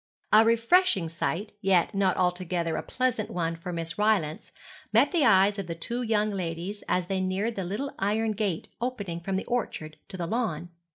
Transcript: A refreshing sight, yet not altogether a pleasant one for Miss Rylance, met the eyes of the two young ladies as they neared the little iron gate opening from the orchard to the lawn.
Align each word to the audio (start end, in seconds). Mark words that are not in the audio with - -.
A 0.33 0.43
refreshing 0.43 1.09
sight, 1.09 1.53
yet 1.61 1.93
not 1.93 2.17
altogether 2.17 2.75
a 2.75 2.81
pleasant 2.81 3.29
one 3.29 3.55
for 3.55 3.71
Miss 3.71 3.99
Rylance, 3.99 4.51
met 4.91 5.11
the 5.11 5.23
eyes 5.23 5.59
of 5.59 5.67
the 5.67 5.75
two 5.75 6.01
young 6.01 6.31
ladies 6.31 6.83
as 6.89 7.05
they 7.05 7.21
neared 7.21 7.53
the 7.55 7.63
little 7.63 7.93
iron 7.99 8.31
gate 8.31 8.67
opening 8.81 9.19
from 9.19 9.35
the 9.35 9.45
orchard 9.45 9.97
to 10.07 10.17
the 10.17 10.25
lawn. 10.25 10.69